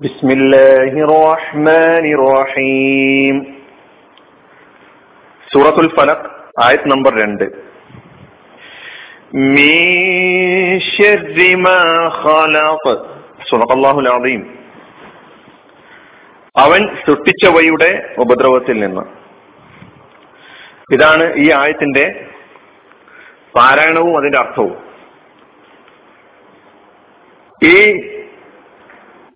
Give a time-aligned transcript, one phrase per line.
[0.00, 3.36] بسم الله الرحمن الرحيم
[5.48, 6.26] സൂറത്തുൽ ഫലക്
[6.64, 7.46] ആയത് നമ്പർ രണ്ട്
[9.56, 9.74] من
[10.90, 11.80] شر ما
[12.22, 12.84] خلق
[13.50, 14.42] صدق الله العظيم
[16.56, 19.04] അവൻ സൃഷ്ടിച്ചവയുടെ ഉപദ്രവത്തിൽ നിന്ന്
[20.88, 22.04] ഇതാണ് ഈ ആയത്തിന്റെ
[23.54, 24.74] പാരായണവും അതിന്റെ അർത്ഥവും
[27.62, 27.76] ഈ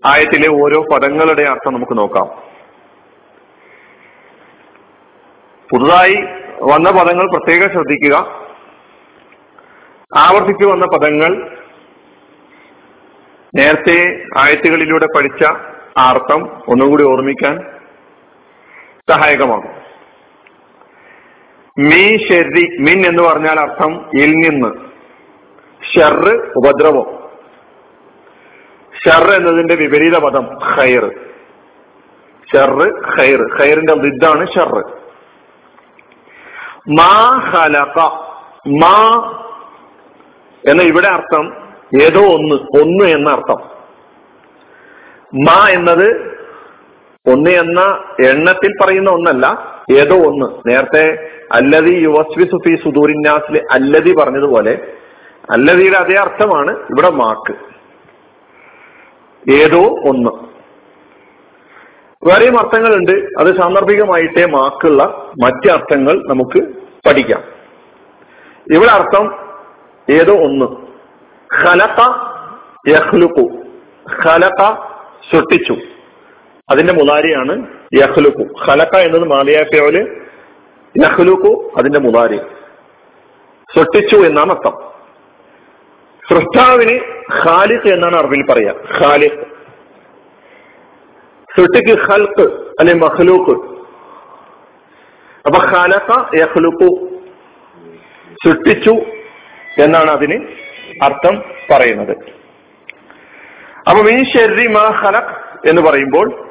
[0.05, 2.27] ആയത്തിലെ ഓരോ പദങ്ങളുടെ അർത്ഥം നമുക്ക് നോക്കാം.
[5.71, 6.15] പുതുതായി
[6.61, 8.15] വന്ന പദങ്ങൾ പ്രത്യേകം ശ്രദ്ധിക്കുക.
[10.17, 11.57] ആവർത്തിച്ചു വന്ന പദങ്ങൾ
[13.57, 15.43] നേരത്തെ ആയത്തുകളിലൂടെ പഠിച്ച
[15.97, 17.59] ആ അർത്ഥം ഒന്നുകൂടി ഓർമ്മിക്കാൻ
[19.09, 19.83] സഹായകമാകും.
[21.79, 24.75] മീ ഷെറി മിൻ എന്ന് പറഞ്ഞാൽ അർത്ഥം ഇൽ നിന്ന്.
[25.93, 27.22] ഷെറ് ഉപദ്രവം.
[29.05, 31.11] ഷർ എന്നതിന്റെ വിപരീത പദം ഖൈർ.
[32.53, 32.71] ഷർ
[33.17, 33.59] ഖൈർ.
[33.59, 34.83] ഖൈറിന്റെ ലിദ്ദാണ് ഷർ
[36.89, 37.99] മാ ഹലക
[38.67, 38.95] മാ
[40.69, 41.53] എന്ന ഇവിടെ അർത്ഥം
[42.01, 43.61] ഏതോ ഒന്ന് ഒന്ന് എന്ന അർത്ഥം.
[45.33, 46.33] മാ എന്നത്
[47.31, 47.81] ഒന്ന് എന്ന
[48.25, 49.45] എണ്ണത്തിൽ പറയുന്ന ഒന്നല്ല
[49.91, 50.69] ഏതോ ഒന്ന്.
[50.69, 54.95] നേരത്തെ അല്ലതി യുവസ്വി സുഫി സുദൂരിന്യാസിലെ അല്ലതി പറഞ്ഞതുപോലെ
[55.51, 57.72] അല്ലതിയുടെ അതേ അർത്ഥമാണ് ഇവിടെ മാക്ക്.
[59.51, 60.29] ഏതോ ഒന്ന്.
[62.29, 63.11] വേറെയും അർത്ഥങ്ങളുണ്ട്.
[63.11, 66.59] അത് സാന്ദർഭികമായിട്ടേ മാക്കുള്ള മറ്റ് അർത്ഥങ്ങൾ നമുക്ക്
[67.07, 67.43] പഠിക്കാം.
[68.73, 69.35] ഇവിടെ അർത്ഥം
[70.09, 70.65] ഏതോ ഒന്ന്.
[71.63, 72.15] ഖലക
[72.87, 73.49] യഹ്ലുക്കു
[74.25, 74.73] ഖലക
[75.31, 75.77] സൃഷ്ടിച്ചു.
[76.69, 80.21] അതിന്റെ മുതാരിയാണ് യഹ്ലുക്കു ഖലക എന്നത് മാലിയാക്കയോൽ
[80.97, 82.37] യഹ്ലുക്കു അതിന്റെ മുതാരി.
[83.77, 84.93] സൃഷ്ടിച്ചു എന്നാണ് അർത്ഥം.
[86.29, 88.73] സൃഷ്ടാവിന് ഖാലിഖ് എന്നാണ് അറബിൽ പറയാ.
[88.99, 89.53] ഖാലിഖ്.
[91.57, 92.41] സൃഷ്ടിക്ക് ഖൽക്ക്
[92.79, 93.73] അല്ലെ മഹ്ലൂക്ക്
[95.47, 97.19] അപ്പൊ ഖലഖ യഖ്ലുഖു.
[98.45, 98.91] സൃഷ്ടിച്ചു
[99.83, 100.47] എന്നാണ് അതിന്
[101.03, 102.17] അർത്ഥം പറയുന്നത്.
[103.89, 106.49] അപ്പൊ മീൻ ഷെറി മാ ഖലഖ് എന്ന് പറയുമ്പോൾ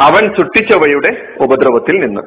[0.00, 2.22] അവൻ സൃഷ്ടിച്ചവയുടെ ഉപദ്രവത്തിൽ നിന്ന്.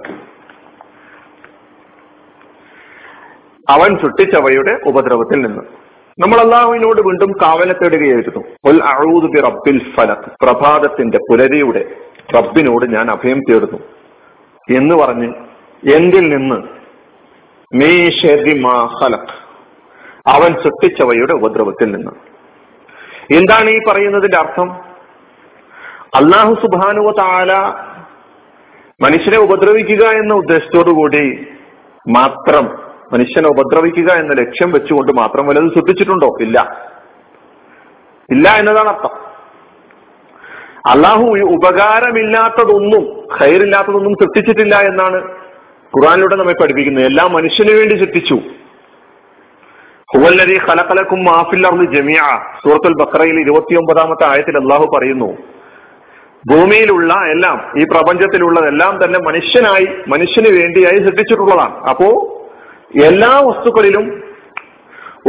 [3.69, 5.84] അവൻ സൃഷ്ടിച്ചവയുടെ ഉപദ്രവത്തിൽ നിന്ന്.
[6.19, 8.43] നമ്മൾ അള്ളാഹുവിനോട് വീണ്ടും കാവല തേടുകയായിരുന്നു
[9.27, 10.31] ബി റബ്ബിൽ ഫലക്.
[10.41, 11.95] പ്രഭാതത്തിന്റെ പുലരിയുടെ
[12.35, 13.79] റബ്ബിനോട് ഞാൻ അഭയം തേടുന്നു.
[14.77, 15.33] എന്ന് പറഞ്ഞ്
[15.95, 16.55] എന്തിൽ നിന്ന്?
[20.27, 22.11] അവൻ സൃഷ്ടിച്ചവയുടെ ഉപദ്രവത്തിൽ നിന്ന്.
[23.35, 24.71] എന്താണ് ഈ പറയുന്നതിന്റെ അർത്ഥം?
[26.15, 27.57] അള്ളാഹു സുബാനുവ താല
[29.01, 31.47] മനുഷ്യനെ ഉപദ്രവിക്കുക എന്ന ഉദ്ദേശത്തോടു കൂടി
[32.09, 36.77] മാത്രം മനുഷ്യനെ ഉപദ്രവിക്കുക എന്ന ലക്ഷ്യം വെച്ചുകൊണ്ട് മാത്രം വല്ലതും സൃഷ്ടിച്ചിട്ടുണ്ടോ ഇല്ല.
[38.29, 39.09] ഇല്ല എന്നതാണ് അർത്ഥം.
[40.89, 45.21] അള്ളാഹു ഉപകാരമില്ലാത്തതൊന്നും ഖൈറില്ലാത്തതൊന്നും സൃഷ്ടിച്ചിട്ടില്ല എന്നാണ്
[45.97, 47.05] ഖുറാനിലൂടെ നമ്മെ പഠിപ്പിക്കുന്നത്.
[47.05, 48.39] എല്ലാ മനുഷ്യന് വേണ്ടി സൃഷ്ടിച്ചു.
[50.15, 52.21] ഹുവല്ലരി ഖലഖലക്കും മാഫിൽ ജമിയ
[52.63, 55.37] സൂറത്തുൽ ബഖറയിൽ ഇരുപത്തിയൊമ്പതാമത്തെ ആയത്തിൽ അള്ളാഹു പറയുന്നു
[56.51, 61.77] ഭൂമിയിലുള്ള എല്ലാം ഈ പ്രപഞ്ചത്തിലുള്ളതെല്ലാം തന്നെ മനുഷ്യനായി മനുഷ്യന് വേണ്ടിയായി സൃഷ്ടിച്ചിട്ടുള്ളതാണ്.
[61.77, 62.34] അപ്പോ
[63.03, 64.23] എല്ലാ വസ്തുക്കളിലും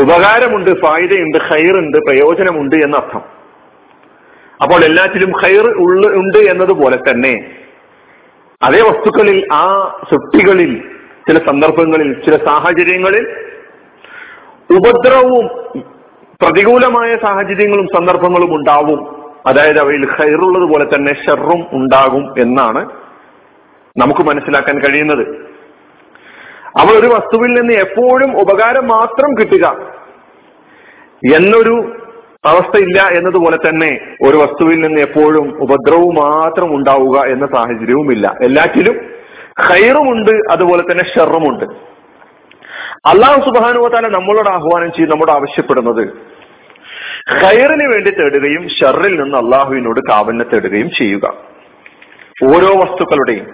[0.03, 3.23] ഉപകാരമുണ്ട് ഫായിദയുണ്ട് ഹൈറുണ്ട് പ്രയോജനമുണ്ട് എന്നർത്ഥം.
[4.63, 7.51] അപ്പോൾ എല്ലാറ്റിലും ഹൈർ ഉള്ള ഉണ്ട് എന്നതുപോലെ തന്നെ
[8.63, 9.65] അതേ വസ്തുക്കളിൽ ആ
[10.11, 10.83] സൃഷ്ടികളിൽ
[11.29, 13.27] ചില സന്ദർഭങ്ങളിൽ ചില സാഹചര്യങ്ങളിൽ
[14.77, 15.47] ഉപദ്രവവും
[16.43, 19.17] പ്രതികൂലമായ സാഹചര്യങ്ങളും സന്ദർഭങ്ങളും ഉണ്ടാവും.
[19.47, 22.91] അതായത് അവയിൽ ഹൈറുള്ളത് പോലെ തന്നെ ഷെറും ഉണ്ടാകും എന്നാണ്
[23.97, 25.46] നമുക്ക് മനസ്സിലാക്കാൻ കഴിയുന്നത്.
[26.81, 29.67] അവ ഒരു വസ്തുവിൽ നിന്ന് എപ്പോഴും ഉപകാരം മാത്രം കിട്ടുക.
[31.37, 31.77] എന്നൊരു
[32.47, 33.91] അവസ്ഥ ഇല്ല എന്നതുപോലെ തന്നെ
[34.23, 38.35] ഒരു വസ്തുവിൽ നിന്ന് എപ്പോഴും ഉപദ്രവവും മാത്രം ഉണ്ടാവുക എന്ന സാഹചര്യവുമില്ല.
[38.43, 38.97] എല്ലാറ്റിലും
[39.61, 41.65] ഹൈറുമുണ്ട് അതുപോലെ തന്നെ ഷെറുമുണ്ട്
[43.11, 46.03] അള്ളാഹു സുബാനുവത്താല നമ്മളോട് ആഹ്വാനം ചെയ്ത് നമ്മോട് ആവശ്യപ്പെടുന്നത്
[47.43, 51.27] ഖൈറിന് വേണ്ടി തേടുകയും ഷെറിൽ നിന്ന് അള്ളാഹുവിനോട് കാവലിനെ തേടുകയും ചെയ്യുക.
[52.45, 53.47] ഓരോ വസ്തുക്കളുടെയും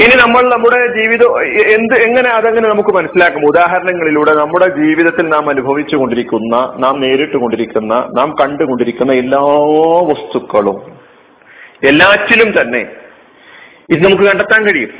[0.00, 3.46] ഇനി നമ്മൾ നമ്മുടെ ജീവിതം എന്ത് എങ്ങനെ അതങ്ങനെ നമുക്ക് മനസ്സിലാക്കും?
[3.46, 9.38] ഉദാഹരണങ്ങളിലൂടെ നമ്മുടെ ജീവിതത്തിൽ നാം അനുഭവിച്ചു കൊണ്ടിരിക്കുന്ന നാം നേരിട്ട് കൊണ്ടിരിക്കുന്ന നാം കണ്ടുകൊണ്ടിരിക്കുന്ന എല്ലാ
[10.08, 10.80] വസ്തുക്കളും
[11.88, 12.86] എല്ലാറ്റിലും തന്നെ
[13.90, 14.90] ഇത് നമുക്ക് കണ്ടെത്താൻ കഴിയും.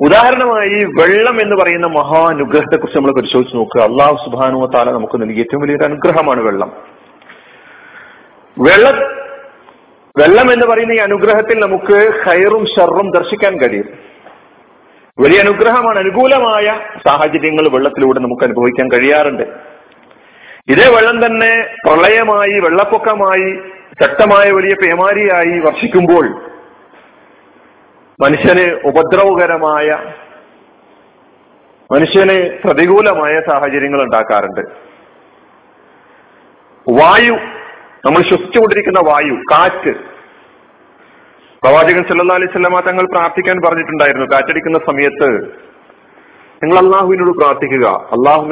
[0.00, 3.82] ഉദാഹരണമായി വെള്ളം എന്ന് പറയുന്ന മഹാനുഗ്രഹത്തെ കുറിച്ച് നമ്മൾ പരിശോധിച്ച് നോക്കുക.
[3.82, 6.72] അള്ളാഹു സുബാനുവ താല നമുക്ക് നൽകിയ ഏറ്റവും വലിയൊരു അനുഗ്രഹമാണ് വെള്ളം.
[8.58, 9.13] വെള്ള
[10.18, 13.88] വെള്ളം എന്ന് പറയുന്ന ഈ അനുഗ്രഹത്തിൽ നമുക്ക് ഹൈറും ഷർറും ദർശിക്കാൻ കഴിയും.
[15.20, 15.98] വലിയ അനുഗ്രഹമാണ്.
[15.98, 19.42] അനുകൂലമായ സാഹചര്യങ്ങൾ വെള്ളത്തിലൂടെ നമുക്ക് അനുഭവിക്കാൻ കഴിയാറുണ്ട്.
[20.68, 23.58] ഇതേ വെള്ളം തന്നെ പ്രളയമായി വെള്ളപ്പൊക്കമായി
[24.02, 26.42] ശക്തമായ വലിയ പേമാരിയായി വർഷിക്കുമ്പോൾ
[28.20, 29.98] മനുഷ്യന് ഉപദ്രവകരമായ
[31.92, 34.60] മനുഷ്യന് പ്രതികൂലമായ സാഹചര്യങ്ങൾ ഉണ്ടാക്കാറുണ്ട്.
[36.90, 37.36] വായു
[38.06, 39.94] നമ്മൾ ശ്വസിച്ചുകൊണ്ടിരിക്കുന്ന വായു കാറ്റ്.
[41.62, 45.44] പ്രവാചകൻ സല്ലാ അലൈഹി സ്വലമ തങ്ങൾ പ്രാർത്ഥിക്കാൻ പറഞ്ഞിട്ടുണ്ടായിരുന്നു കാറ്റടിക്കുന്ന സമയത്ത്.
[46.62, 47.86] നിങ്ങൾ അള്ളാഹുവിനോട് പ്രാർത്ഥിക്കുക.
[47.94, 48.42] അള്ളാഹു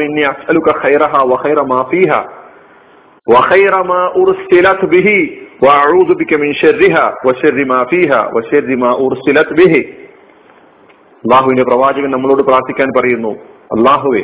[11.24, 13.30] അള്ളാഹുവിന്റെ പ്രവാചകൻ നമ്മളോട് പ്രാർത്ഥിക്കാൻ പറയുന്നു
[13.76, 14.22] അള്ളാഹുവെ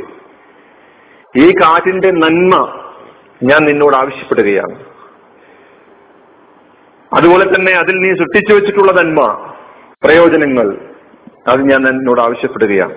[1.36, 2.80] ഈ കാറ്റിന്റെ നന്മ
[3.42, 4.97] ഞാൻ നിന്നോട് ആവശ്യപ്പെടുകയാണ്.
[7.12, 9.20] അതുപോലെ തന്നെ അതിൽ നീ സൃഷ്ടിച്ചു വെച്ചിട്ടുള്ള നന്മ
[10.04, 10.66] പ്രയോജനങ്ങൾ
[11.46, 12.94] അത് ഞാൻ എന്നോട് ആവശ്യപ്പെടുകയാണ്.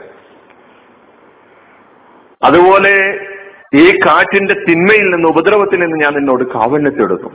[2.41, 2.93] അതുപോലെ
[3.75, 7.29] ഈ കാറ്റിന്റെ തിന്മയിൽ നിന്ന് ഉപദ്രവത്തിൽ നിന്ന് ഞാൻ നിന്നോട് കാവല്യത്തെടുത്തു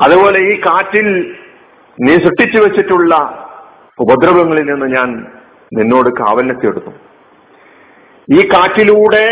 [0.00, 1.06] അതുപോലെ ഈ കാറ്റിൽ
[1.98, 3.14] നീ സൃഷ്ടിച്ചു വെച്ചിട്ടുള്ള
[3.98, 5.10] ഉപദ്രവങ്ങളിൽ നിന്ന് ഞാൻ
[5.72, 6.92] നിന്നോട് കാവല്യത്തെടുത്തു
[8.28, 9.26] ഈ കാറ്റിലൂടെ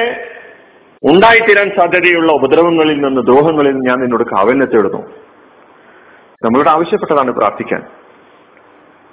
[1.10, 5.00] ഉണ്ടായിത്തീരാൻ സാധ്യതയുള്ള ഉപദ്രവങ്ങളിൽ നിന്ന് ദ്രോഹങ്ങളിൽ നിന്ന് ഞാൻ നിന്നോട് കാവല്യത്തെടുത്തു
[6.44, 7.82] നമ്മളോട് ആവശ്യപ്പെട്ടതാണ് പ്രാർത്ഥിക്കാൻ.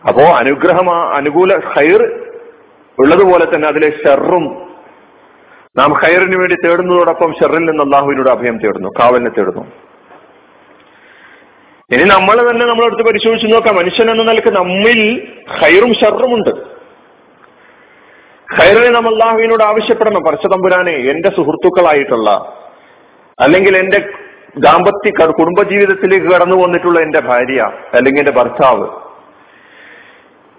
[0.07, 2.01] അപ്പോ അനുഗ്രഹമാ അനുകൂല ഹൈർ
[2.99, 4.45] ഉള്ളതുപോലെ തന്നെ അതിലെ ഷെറും
[5.77, 9.63] നാം ഹൈറിന് വേണ്ടി തേടുന്നതോടൊപ്പം ഷെറിൽ നിന്ന് അള്ളാഹുവിനോട് അഭയം തേടുന്നു കാവലിനെ തേടുന്നു
[11.91, 13.75] ഇനി നമ്മൾ തന്നെ നമ്മളെടുത്ത് പരിശോധിച്ച് നോക്കാം.
[13.75, 14.99] മനുഷ്യൻ എന്ന നിലയ്ക്ക് നമ്മിൽ
[15.59, 16.33] ഹൈറും ഷെറും
[18.57, 20.23] ഹൈറിനെ നാം അള്ളാഹുവിനോട് ആവശ്യപ്പെടണം.
[20.23, 22.29] പരശതമ്പുരാനെ എന്റെ സുഹൃത്തുക്കളായിട്ടുള്ള
[23.39, 23.99] അല്ലെങ്കിൽ എന്റെ
[24.57, 27.61] ദാമ്പത്യ കുടുംബജീവിതത്തിലേക്ക് കടന്നു വന്നിട്ടുള്ള എന്റെ ഭാര്യ
[27.93, 28.87] അല്ലെങ്കിൽ എന്റെ ഭർത്താവ്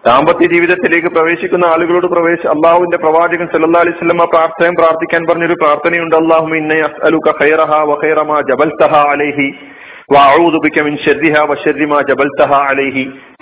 [0.07, 6.17] ദാമ്പത്യ ജീവിതത്തിലേക്ക് പ്രവേശിക്കുന്ന ആളുകളോട് പ്രവേശ അള്ളാഹുവിന്റെ പ്രവാചകൻ സല്ലാ അലൈഹി സ്വലമ പ്രാർത്ഥനയും പ്രാർത്ഥിക്കാൻ പറഞ്ഞൊരു പ്രാർത്ഥനയുണ്ട്.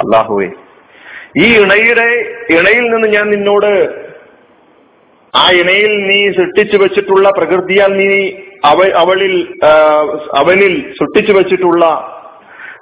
[0.03, 0.43] അള്ളാഹു
[1.39, 2.09] ഈ ഇണയുടെ
[2.51, 3.73] ഇണയിൽ നിന്ന് ഞാൻ നിന്നോട്
[5.37, 8.31] ആ ഇണയിൽ നീ സൃഷ്ടിച്ചു വെച്ചിട്ടുള്ള പ്രകൃതിയാൽ നീ
[8.65, 9.55] അവ അവളിൽ
[10.35, 11.85] അവനിൽ സൃഷ്ടിച്ചു വെച്ചിട്ടുള്ള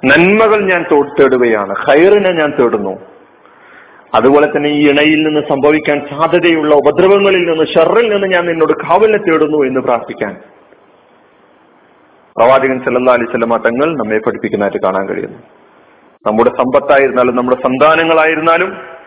[0.05, 0.83] നന്മകൾ ഞാൻ
[1.21, 1.75] തേടുകയാണ്.
[1.87, 3.01] ഹൈറിനെ ഞാൻ തേടുന്നു.
[4.15, 9.59] അതുപോലെ തന്നെ ഈ ഇണയിൽ നിന്ന് സംഭവിക്കാൻ സാധ്യതയുള്ള ഉപദ്രവങ്ങളിൽ നിന്ന് ഷെറിൽ നിന്ന് ഞാൻ നിന്നോട് കാവലിനെ തേടുന്നു
[9.65, 10.37] എന്ന് പ്രാർത്ഥിക്കാൻ.
[12.37, 15.39] പ്രവാചകൻ സല്ലാ അലൈഹി സ്വലമ തങ്ങൾ നമ്മെ പഠിപ്പിക്കുന്നതായിട്ട് കാണാൻ കഴിയുന്നു.
[16.27, 18.98] നമ്മുടെ സമ്പത്തായിരുന്നാലും നമ്മുടെ സന്താനങ്ങളായിരുന്നാലും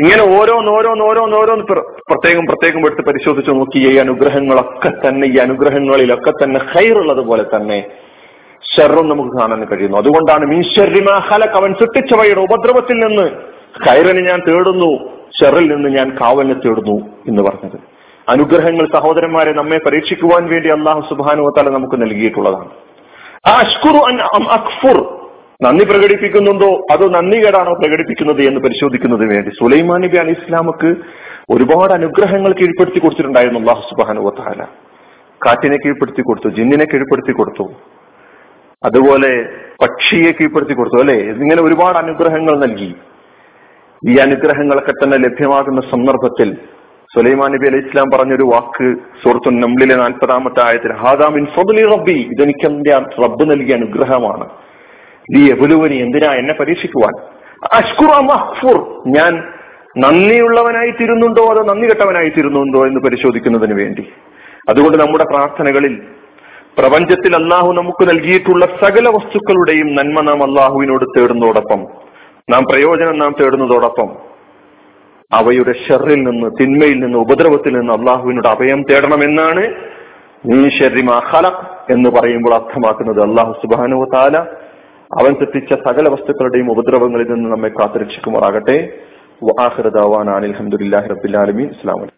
[0.00, 3.78] ഇങ്ങനെ ഓരോന്നോരോന്നോരോന്നോരോന്ന് പ്രത്യേകം പ്രത്യേകം എടുത്ത് പരിശോധിച്ച് നോക്കി.
[3.78, 7.86] ഈ അനുഗ്രഹങ്ങളൊക്കെ തന്നെ ഈ അനുഗ്രഹങ്ങളിലൊക്കെ തന്നെ ഹൈറുള്ളത് പോലെ തന്നെ
[8.76, 9.98] ഷെറും നമുക്ക് കാണാൻ കഴിയുന്നു.
[9.98, 13.30] അതുകൊണ്ടാണ് മീശ്വരിമാ കവൻ അവൻ സൃഷ്ടിച്ചവയുടെ ഉപദ്രവത്തിൽ നിന്ന്
[13.88, 15.10] ഖൈറിന് ഞാൻ തേടുന്നു
[15.40, 16.96] ഷെറിൽ നിന്ന് ഞാൻ കാവലിനെ തേടുന്നു
[17.28, 17.78] എന്ന് പറഞ്ഞത്.
[18.28, 22.68] അനുഗ്രഹങ്ങൾ സഹോദരന്മാരെ നമ്മെ പരീക്ഷിക്കുവാൻ വേണ്ടി അള്ളാഹു സുബാനുവത്താല തല നമുക്ക് നൽകിയിട്ടുള്ളതാണ്.
[23.46, 23.98] അഷ്കുറു
[24.50, 25.13] അക്ഫുർ
[25.62, 26.86] നന്ദി പ്രകടിപ്പിക്കുന്നുണ്ടോ?
[26.92, 29.50] അതോ നന്ദികേടാണോ പ്രകടിപ്പിക്കുന്നത് എന്ന് പരിശോധിക്കുന്നതിന് വേണ്ടി?
[29.50, 30.96] സുലൈമാൻ നബി അലി ഇസ്ലാമക്ക്
[31.50, 34.64] ഒരുപാട് അനുഗ്രഹങ്ങൾ കീഴ്പ്പെടുത്തി കൊടുത്തിട്ടുണ്ടായിരുന്നു അള്ളാഹു സുബാനു വത്താല
[35.46, 37.72] കാറ്റിനെ കീഴ്പ്പെടുത്തി കൊടുത്തു ജിന്നിനെ കീഴ്പ്പെടുത്തി കൊടുത്തു.
[38.84, 39.42] അതുപോലെ
[39.82, 41.14] പക്ഷിയെ കീഴ്പ്പെടുത്തി കൊടുത്തു അല്ലെ?
[41.14, 42.94] ഇങ്ങനെ ഒരുപാട് അനുഗ്രഹങ്ങൾ നൽകി.
[44.08, 46.56] ഈ അനുഗ്രഹങ്ങളൊക്കെ തന്നെ ലഭ്യമാകുന്ന സന്ദർഭത്തിൽ
[47.14, 51.46] സുലൈമാൻ നബി അലൈഹി ഇസ്ലാം പറഞ്ഞൊരു വാക്ക് സുഹൃത്തു നമ്മളിലെ നാൽപ്പതാമത്തെ ആയത്തിൽ ഹാദാമിൻ
[51.92, 52.28] റബ്ബി.
[52.32, 54.48] ഇതെനിക്ക് എന്റെ റബ്ബ് നൽകിയ അനുഗ്രഹമാണ്.
[55.28, 57.14] ഈ എബുലുവനി എന്തിനാ എന്നെ പരീക്ഷിക്കുവാൻ?
[57.72, 59.32] അഷ്കുർ ഞാൻ
[59.96, 64.04] നന്ദിയുള്ളവനായി തീരുന്നുണ്ടോ അതോ നന്ദി കെട്ടവനായി തീരുന്നുണ്ടോ എന്ന് പരിശോധിക്കുന്നതിന് വേണ്ടി?
[64.68, 65.94] അതുകൊണ്ട് നമ്മുടെ പ്രാർത്ഥനകളിൽ
[66.78, 71.80] പ്രപഞ്ചത്തിൽ അള്ളാഹു നമുക്ക് നൽകിയിട്ടുള്ള സകല വസ്തുക്കളുടെയും നന്മ നാം അള്ളാഹുവിനോട് തേടുന്നതോടൊപ്പം
[72.50, 74.08] നാം പ്രയോജനം നാം തേടുന്നതോടൊപ്പം
[75.32, 79.62] അവയുടെ ഷെറിൽ നിന്ന് തിന്മയിൽ നിന്ന് ഉപദ്രവത്തിൽ നിന്ന് അള്ളാഹുവിനോട് അഭയം തേടണമെന്നാണ്
[80.46, 84.36] നീ ഷെറിമാ ഖലഖ് എന്ന് പറയുമ്പോൾ അർത്ഥമാക്കുന്നത് അള്ളാഹു സുബാനു താല
[85.20, 88.92] അവൻ സൃഷ്ടിച്ച സകല വസ്തുക്കളുടെയും ഉപദ്രവങ്ങളിൽ നിന്ന് നമ്മെ കാത്തുരക്ഷിക്കുമാറാകട്ടെ.
[89.42, 90.54] വാഹിറദാവാൻ അനിൽ
[91.62, 92.08] ഇസ്ലാം